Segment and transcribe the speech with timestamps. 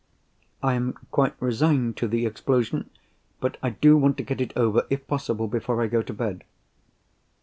[0.63, 5.05] I am quite resigned to the explosion—but I do want to get it over, if
[5.05, 6.43] possible, before I go to bed."